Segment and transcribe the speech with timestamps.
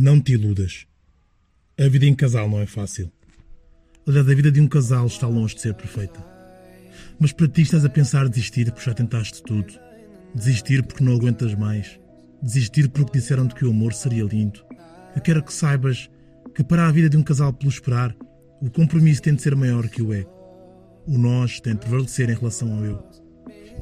[0.00, 0.86] Não te iludas.
[1.76, 3.10] A vida em casal não é fácil.
[4.06, 6.24] Aliás, a vida de um casal está longe de ser perfeita.
[7.18, 9.74] Mas para ti estás a pensar desistir porque já tentaste tudo.
[10.32, 11.98] Desistir porque não aguentas mais.
[12.40, 14.64] Desistir porque disseram-te que o amor seria lindo.
[15.16, 16.08] Eu quero que saibas
[16.54, 18.14] que para a vida de um casal prosperar,
[18.62, 20.30] o compromisso tem de ser maior que o ego.
[21.08, 23.04] O nós tem de prevalecer em relação ao eu.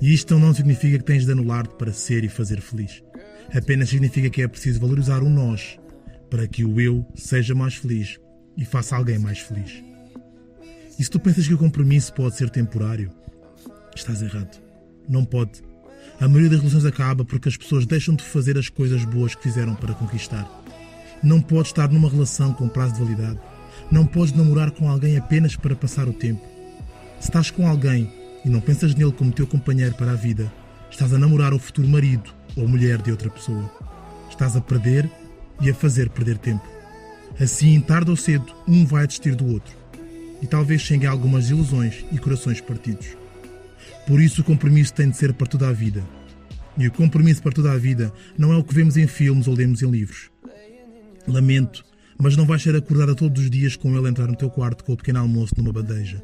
[0.01, 3.03] E isto não significa que tens de anular-te para ser e fazer feliz.
[3.55, 5.79] Apenas significa que é preciso valorizar o nós
[6.31, 8.19] para que o eu seja mais feliz
[8.57, 9.83] e faça alguém mais feliz.
[10.99, 13.11] E se tu pensas que o compromisso pode ser temporário,
[13.95, 14.61] estás errado.
[15.09, 15.63] Não pode.
[16.19, 19.43] A maioria das relações acaba porque as pessoas deixam de fazer as coisas boas que
[19.43, 20.49] fizeram para conquistar.
[21.23, 23.39] Não podes estar numa relação com prazo de validade.
[23.91, 26.43] Não podes namorar com alguém apenas para passar o tempo.
[27.21, 28.11] Se estás com alguém
[28.45, 30.51] e não pensas nele como teu companheiro para a vida,
[30.91, 33.71] estás a namorar o futuro marido ou mulher de outra pessoa.
[34.31, 35.11] Estás a perder
[35.61, 36.67] e a fazer perder tempo.
[37.39, 39.75] Assim, tarde ou cedo, um vai desistir do outro.
[40.43, 43.09] E talvez chegue a algumas ilusões e corações partidos.
[44.07, 46.05] Por isso, o compromisso tem de ser para toda a vida.
[46.79, 49.55] E o compromisso para toda a vida não é o que vemos em filmes ou
[49.55, 50.31] lemos em livros.
[51.27, 51.85] Lamento,
[52.19, 54.93] mas não vais ser acordada todos os dias com ele entrar no teu quarto com
[54.93, 56.23] o pequeno almoço numa bandeja.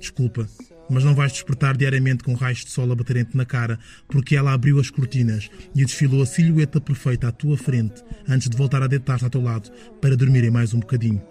[0.00, 0.48] Desculpa,
[0.88, 4.52] mas não vais despertar diariamente com raios de sol a baterem-te na cara, porque ela
[4.52, 8.86] abriu as cortinas e desfilou a silhueta perfeita à tua frente antes de voltar a
[8.86, 11.22] deitar-se ao teu lado para dormirem mais um bocadinho.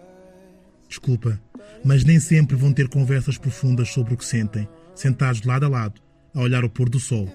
[0.88, 1.42] Desculpa,
[1.84, 6.00] mas nem sempre vão ter conversas profundas sobre o que sentem, sentados lado a lado,
[6.34, 7.28] a olhar o pôr do sol.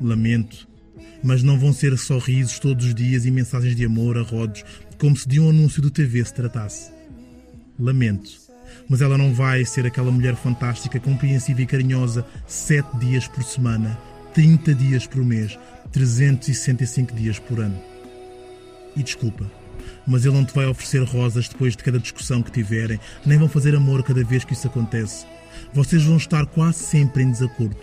[0.00, 0.68] Lamento,
[1.22, 4.64] mas não vão ser sorrisos todos os dias e mensagens de amor a rodos,
[4.98, 6.90] como se de um anúncio do TV se tratasse.
[7.78, 8.45] Lamento
[8.88, 13.98] mas ela não vai ser aquela mulher fantástica, compreensiva e carinhosa sete dias por semana,
[14.34, 15.58] 30 dias por mês,
[15.92, 17.78] 365 dias por ano.
[18.94, 19.50] E desculpa,
[20.06, 23.48] mas ele não te vai oferecer rosas depois de cada discussão que tiverem, nem vão
[23.48, 25.26] fazer amor cada vez que isso acontece.
[25.72, 27.76] Vocês vão estar quase sempre em desacordo.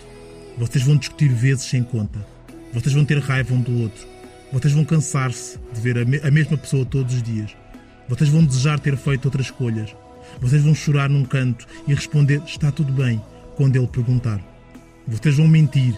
[0.56, 2.24] Vocês vão discutir vezes sem conta.
[2.72, 4.06] Vocês vão ter raiva um do outro.
[4.52, 7.50] Vocês vão cansar-se de ver a, me a mesma pessoa todos os dias.
[8.08, 9.94] Vocês vão desejar ter feito outras escolhas.
[10.40, 13.20] Vocês vão chorar num canto e responder está tudo bem
[13.56, 14.40] quando ele perguntar.
[15.06, 15.94] Vocês vão mentir,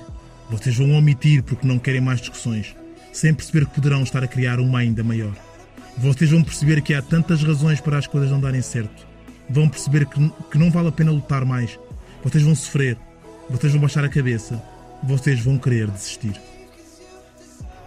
[0.51, 2.75] vocês vão omitir porque não querem mais discussões,
[3.13, 5.33] sem perceber que poderão estar a criar uma ainda maior.
[5.99, 9.07] Vocês vão perceber que há tantas razões para as coisas não darem certo.
[9.49, 11.79] Vão perceber que, que não vale a pena lutar mais.
[12.23, 12.99] Vocês vão sofrer,
[13.49, 14.63] vocês vão baixar a cabeça,
[15.03, 16.41] vocês vão querer desistir.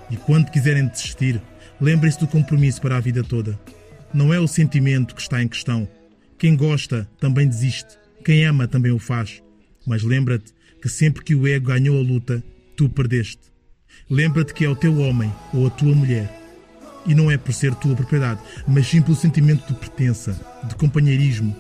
[0.10, 1.40] E quando quiserem desistir,
[1.80, 3.60] lembrem-se do compromisso para a vida toda.
[4.14, 5.88] Não é o sentimento que está em questão,
[6.40, 9.44] quem gosta também desiste, quem ama também o faz.
[9.86, 12.42] Mas lembra-te que sempre que o ego ganhou a luta,
[12.78, 13.42] tu perdeste.
[14.10, 16.34] Lembra-te que é o teu homem ou a tua mulher.
[17.06, 21.54] E não é por ser tua propriedade, mas sim pelo sentimento de pertença, de companheirismo.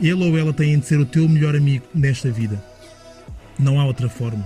[0.00, 2.60] Ele ou ela têm de ser o teu melhor amigo nesta vida.
[3.60, 4.44] Não há outra forma.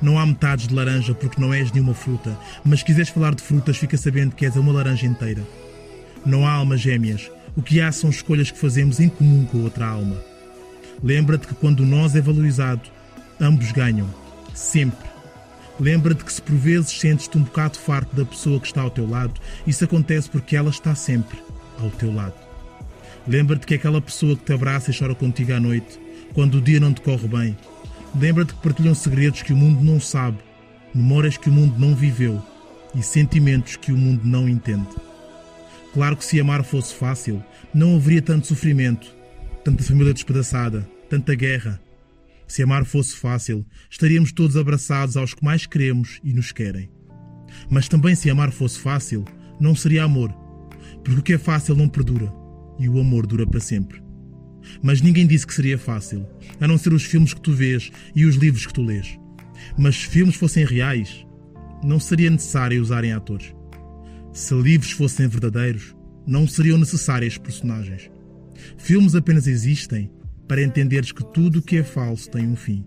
[0.00, 3.42] Não há metades de laranja porque não és nenhuma fruta, mas se quiseres falar de
[3.42, 5.42] frutas, fica sabendo que és uma laranja inteira.
[6.24, 9.86] Não há almas gêmeas, o que há são escolhas que fazemos em comum com outra
[9.86, 10.16] alma.
[11.02, 12.82] Lembra-te que quando nós é valorizado,
[13.40, 14.08] ambos ganham.
[14.54, 15.08] Sempre.
[15.78, 19.08] Lembra-te que se por vezes sentes-te um bocado farto da pessoa que está ao teu
[19.08, 21.38] lado, isso acontece porque ela está sempre
[21.78, 22.34] ao teu lado.
[23.26, 25.98] Lembra-te que aquela pessoa que te abraça e chora contigo à noite,
[26.34, 27.56] quando o dia não te corre bem.
[28.14, 30.38] Lembra-te que partilham segredos que o mundo não sabe,
[30.94, 32.42] memórias que o mundo não viveu
[32.94, 34.88] e sentimentos que o mundo não entende.
[35.92, 37.42] Claro que se amar fosse fácil,
[37.74, 39.12] não haveria tanto sofrimento,
[39.64, 41.80] tanta família despedaçada, tanta guerra.
[42.46, 46.88] Se amar fosse fácil, estaríamos todos abraçados aos que mais queremos e nos querem.
[47.68, 49.24] Mas também se amar fosse fácil,
[49.58, 50.32] não seria amor,
[51.04, 52.32] porque o que é fácil não perdura
[52.78, 54.02] e o amor dura para sempre.
[54.82, 56.26] Mas ninguém disse que seria fácil,
[56.60, 59.18] a não ser os filmes que tu vês e os livros que tu lês.
[59.76, 61.26] Mas se filmes fossem reais,
[61.82, 63.54] não seria necessário usarem atores.
[64.32, 65.94] Se livros fossem verdadeiros,
[66.26, 68.10] não seriam necessárias personagens.
[68.78, 70.10] Filmes apenas existem
[70.46, 72.84] para entenderes que tudo o que é falso tem um fim.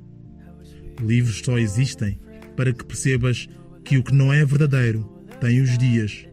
[1.01, 2.19] Livros só existem
[2.55, 3.47] para que percebas
[3.83, 5.03] que o que não é verdadeiro
[5.41, 6.25] tem os dias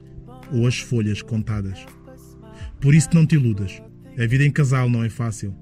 [0.53, 1.85] ou as folhas contadas.
[2.81, 3.83] Por isso não te iludas.
[4.17, 5.55] A vida em casal não é fácil.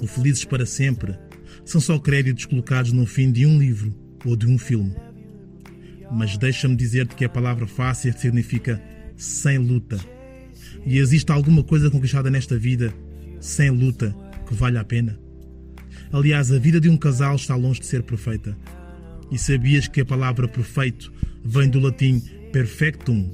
[0.00, 1.16] O Felizes para Sempre
[1.64, 3.94] são só créditos colocados no fim de um livro
[4.24, 4.94] ou de um filme
[6.10, 8.82] mas deixa-me dizer-te que a palavra fácil significa
[9.16, 9.98] sem luta.
[10.84, 12.92] E existe alguma coisa conquistada nesta vida
[13.40, 14.14] sem luta
[14.46, 15.18] que vale a pena?
[16.12, 18.56] Aliás, a vida de um casal está longe de ser perfeita.
[19.30, 21.12] E sabias que a palavra perfeito
[21.44, 22.20] vem do latim
[22.52, 23.28] perfectum,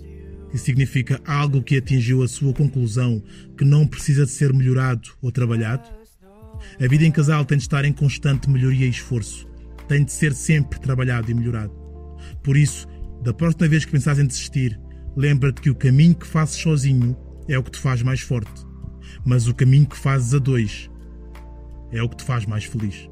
[0.52, 3.22] Isso significa algo que atingiu a sua conclusão
[3.56, 5.88] que não precisa de ser melhorado ou trabalhado?
[6.80, 9.48] A vida em casal tem de estar em constante melhoria e esforço.
[9.88, 11.81] Tem de ser sempre trabalhado e melhorado.
[12.42, 12.86] Por isso,
[13.22, 14.80] da próxima vez que pensares em desistir,
[15.16, 17.16] lembra-te que o caminho que fazes sozinho
[17.48, 18.66] é o que te faz mais forte.
[19.24, 20.90] Mas o caminho que fazes a dois
[21.92, 23.08] é o que te faz mais feliz.